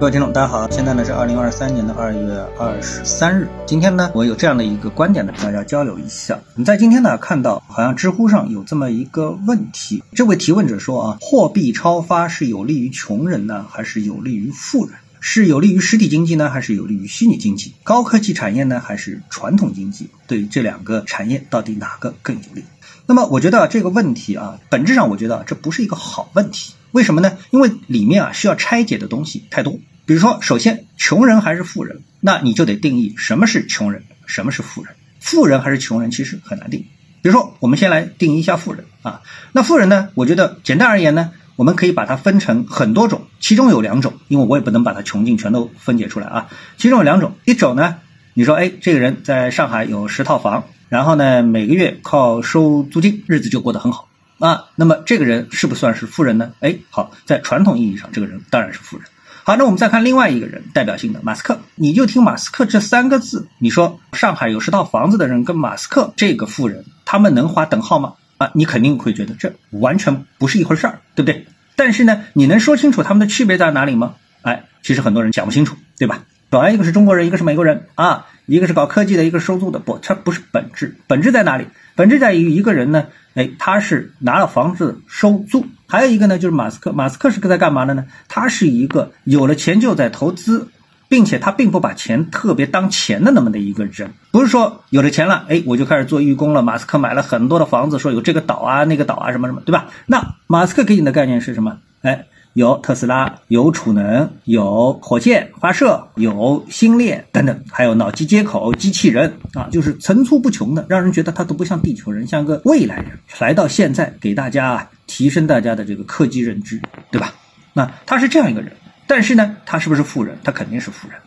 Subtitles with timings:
[0.00, 2.18] 各位听众，大家好，现在呢是二零二三年的二月
[2.58, 3.48] 二十三日。
[3.64, 6.38] 今天呢，我有这样的一个观点呢，跟大家交流一下。
[6.54, 14.94] 我们在今天呢看到，好像知乎上有这么一个问题，这位提问者说啊，货币超发是有利于穷人呢，还是有利于富人？
[15.26, 17.72] 是有利于实体经济呢，还是有利于虚拟经济？
[17.82, 20.10] 高科技产业呢，还是传统经济？
[20.26, 22.62] 对这两个产业，到底哪个更有利？
[23.06, 26.74] 那么我觉得这个问题啊，本质上我觉得这不是一个好问题。
[26.92, 27.38] 为什么呢？
[27.50, 29.80] 因为里面啊需要拆解的东西太多。
[30.04, 34.94] 比如说，首先穷人还是富人，那你就得定义什么是穷人，什么是富人。
[35.20, 36.80] 富人还是穷人，其实很难定。
[37.22, 39.22] 比如说，我们先来定义一下富人啊。
[39.52, 40.10] 那富人呢？
[40.14, 46.48] 我觉得简单而言呢，我们可以把它分成很多种，其中有两种，因为我也不能把它穷尽全都分解出来啊。
[46.76, 47.96] 其中有两种，一种呢，
[48.34, 54.08] 你说，哎，这个人在上海有十套房，然后呢，每个月靠收租金，日子就过得很好。
[54.40, 56.52] 啊，那么这个人是不算是富人呢？
[56.60, 59.06] 哎，好，在传统意义上，这个人当然是富人。
[59.44, 68.14] 好，那我们再看另外一个人，代表性的马斯克，你就听马斯克这三个字，你说上海有十套房子的人跟马斯克这个富人，他们能划等号吗？
[68.38, 71.46] 啊，你肯定会觉得这完全不是一回事儿，对不对？
[71.76, 74.14] 但是呢，你能说清楚他们的区别在哪里吗？
[74.42, 76.22] 哎，其实很多人讲不清楚，对吧？
[76.50, 81.66] 本来一个是中国人，一个是美国人啊，一个是搞科技的，一个是收租的，不，它不是本质，本质在哪里？
[81.96, 83.06] 本质在于一个人呢。
[83.34, 86.92] 哎，他是拿了房子收租，还有一个呢，就是马斯克。
[86.92, 88.06] 马斯克是在干嘛的呢？
[88.28, 90.68] 他是一个有了钱就在投资，
[91.14, 94.12] 并且他并不把钱特别当钱的那么的一个人。
[94.32, 96.60] 不是说有了钱了，哎，我就开始做义工了。
[96.60, 99.86] 马斯克买了很多的房子，说有这个岛啊，那个岛啊，什么什么，对吧？
[100.06, 101.78] 那马斯克给你的概念是什么？
[102.02, 102.26] 哎。
[102.54, 113.06] 有特斯拉，有储能，有火箭发射，有星链等等，还有脑机接口、机器人啊，就是层出不穷的，让人觉得他都不像地球人，像个未来人
[113.40, 117.34] 来到现在，给大家提升大家的这个科技认知，对吧？
[117.72, 118.70] 那他是这样一个人，
[119.06, 120.38] 但是呢，他是不是富人？
[120.42, 121.18] 他肯定是富人。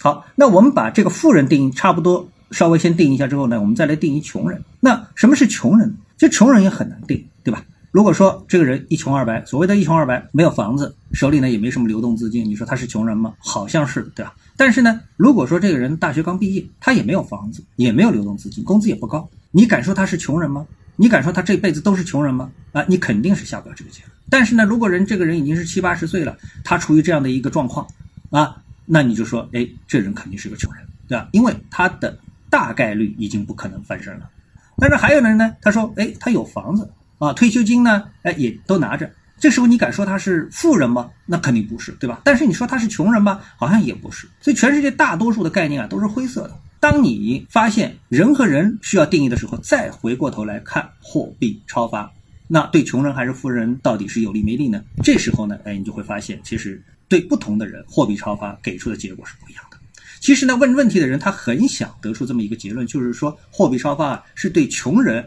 [0.00, 4.62] 好，那我们把这个富人定义差不多，稍微先定一下之后呢，我们再来定义穷人。
[4.80, 5.94] 那什么是穷人？
[6.16, 7.64] 这穷人也很难定，对吧？
[7.90, 13.34] 如果说这个人一穷二白，所谓的一穷二白，没有房子，手里呢也没什么流动资金，你说他是穷人吗？
[13.38, 14.34] 好像是，对吧？
[14.56, 20.66] 但是呢，如果说这个人大学刚毕业，他也没有房子，也没有流动资金，工资也不高，你敢说他是穷人吗？
[21.00, 22.50] 你敢说他这辈子都是穷人吗？
[22.72, 24.12] 啊，你肯定是下不了这个结论。
[24.28, 27.88] 但是呢，如果人这个人已经是七八十岁了，他处于这样的一个状况，
[28.28, 31.26] 啊，那你就说，哎，这人肯定是个穷人，对吧？
[31.32, 32.18] 因为他的
[32.50, 34.28] 大概率已经不可能翻身了。
[34.76, 36.90] 但是还有的人呢，他说，哎，他有房子。
[37.16, 38.04] 啊，退休金呢？
[38.22, 39.10] 哎，也都拿着。
[39.38, 41.08] 这时候你敢说他是富人吗？
[41.24, 42.20] 那肯定不是，对吧？
[42.24, 43.40] 但是你说他是穷人吧？
[43.56, 44.28] 好像也不是。
[44.42, 46.54] 所以全世界大多数的概念啊都是灰色的。
[46.80, 52.10] 当你发现人和人需要定义的时候，再回过头来看货币超发，
[52.48, 54.82] 那对穷人还是富人到底是有利没利呢？
[55.04, 59.76] 这时候呢，哎，你就会发现，其实对不同的人，货币超发给出的结果是不一样的。
[60.20, 65.24] 其实呢，问问题的人他很想得出这么一个结论，就是说货币超发是对穷人。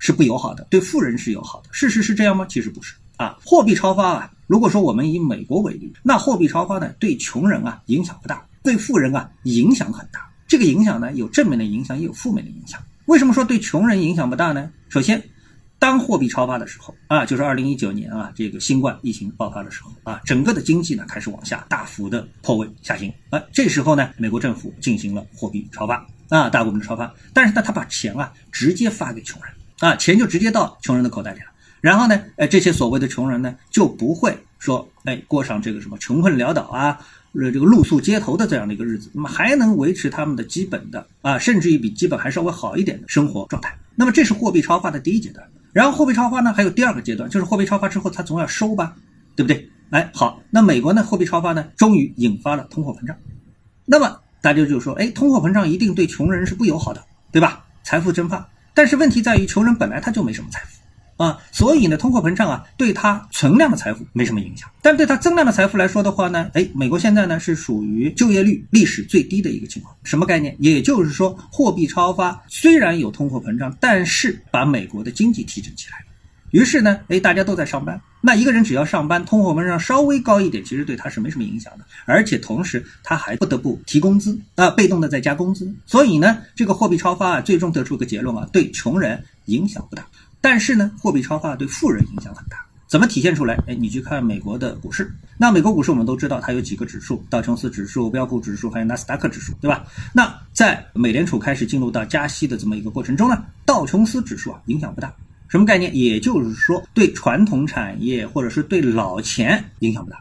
[0.00, 1.70] 是不友好的，对富人是友好的。
[1.72, 2.46] 事实是这样吗？
[2.48, 3.36] 其实不是啊。
[3.44, 10.27] 货币超发啊，如果说我们以美国为例，那货币超发呢，对穷人啊影响不大，对富人啊影响很大。
[10.48, 12.82] 这个影响呢，有正面的影响，也有负面的影响。
[13.04, 14.70] 为什么说对穷人影响不大呢？
[14.88, 15.22] 首先，
[15.78, 23.40] 当货币超发的时候啊，就是二零一九年啊，这个新冠疫情爆发的时候啊，整个的经济呢开始往下大幅的破位下行啊。
[23.52, 29.52] 这时候呢，美国政府进行了货币超发啊，大规模的超发，但是呢，他把钱啊直接发给穷人。
[29.80, 31.46] 啊，钱就直接到穷人的口袋里了。
[31.80, 36.98] 然后呢，哎，这些所谓的穷人呢，就不会说，哎，过上这个什么穷困潦倒啊，
[37.32, 43.76] 呃，这个露宿街头的这样的一个日子，那么还能维持他们的基本的啊，甚至于比基本还稍微好一点的生活状态。
[43.94, 45.46] 那么这是货币超发的第一阶段。
[45.72, 48.96] 然后货币超发呢，还有第二个阶段，就是货币超发之后，它总要收吧，
[49.36, 49.68] 对不对？
[49.90, 53.16] 哎，好，那美国呢，货币超发呢，终于引发了通货膨胀。
[53.84, 57.64] 那么大家就说，哎，通货膨胀一定对穷人是不友好的，对吧？
[57.84, 58.48] 财富蒸发。
[58.74, 60.77] 但是问题在于，穷人本来他就没什么财富
[61.18, 64.70] 啊，所以呢，通货膨胀啊，对他存量的财富没什么影响。
[64.80, 69.94] 但对他增量的财富来说的话呢，哎，美国现在呢是属于就业率历史最低的一个情况。
[70.04, 70.56] 什么概念？
[70.60, 75.98] 也就是说，货币超发虽然有通货膨胀，但是把美国的经济提振起来。
[76.52, 78.00] 于是呢，哎，大家都在上班。
[78.20, 81.84] 那一个人只要上班，通货膨胀稍微高一点，其实对他是没什么影响的。
[82.06, 85.72] 而且同时，他还不得不提工资啊，被动的在加工资。
[85.84, 90.06] 所以呢，这个货币超发啊，最终得出一个结论啊，对穷人影响不大。
[90.40, 92.64] 但是呢，货币超发对富人影响很大。
[92.86, 93.54] 怎么体现出来？
[93.66, 95.12] 哎，你去看美国的股市。
[95.36, 99.84] 那美国股市我们都知道，它有几个指数：道琼斯指数、标普指数，还有纳斯达克指数，对吧？
[100.14, 105.14] 那在美联储开始进入到加息的这么一个过程中呢，道琼斯指数啊影响不大。
[105.48, 105.94] 什么概念？
[105.94, 110.18] 也就是说，对传统产业或者是对老钱影响不大。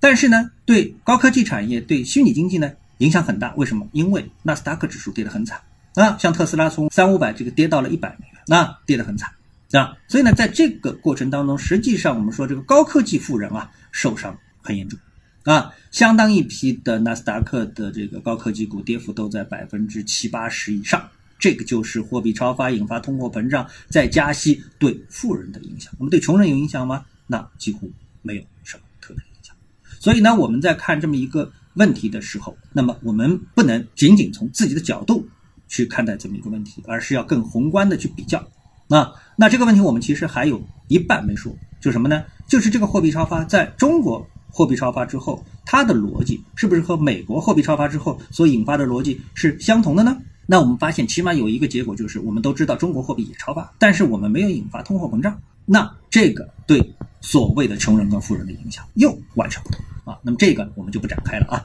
[0.00, 3.52] 但是呢，对高科技产业、对虚拟经济呢影响很大。
[3.56, 3.86] 为什么？
[3.92, 5.60] 因为纳斯达克指数跌得很惨
[5.96, 9.30] 啊，像特斯拉从三五百这个跌到了一百美元，那跌得很惨
[9.72, 9.96] 啊。
[10.08, 14.98] 所以呢，在这个过程当中，实际上我们说这个高科技富人啊受伤很严重
[15.44, 21.08] 啊，相当一批的纳斯达克的这个高科技股跌幅都在百分之七八十以上。
[21.38, 25.92] 这个就是货币超发引发通货膨胀，再加息对富人的影响。
[25.98, 27.04] 我们对穷人有影响吗？
[27.26, 27.90] 那几乎
[28.22, 29.54] 没有什么特别影响。
[30.00, 35.28] 所以呢，我们在看这么一个问题的时候，那么我们不能仅仅从自己的角度
[35.68, 38.42] 去看待这么一个问题，而是要更宏观的去比较。
[38.88, 42.24] 啊，那这个问题我们其实还有一半没说，就什么呢？
[42.46, 50.16] 就是这个货币超发在中国货币超发之后，它的逻辑是不是和美国货币超发之后所引发的逻辑是相同的呢？
[50.46, 55.36] 那我们发现，起码有一个结果，就是我们都知道中国货币也超发，但是我们没有引发通货膨胀。
[55.64, 60.16] 那这个对所谓的穷人跟富人的影响又完全不同啊。
[60.22, 61.64] 那么这个我们就不展开了啊。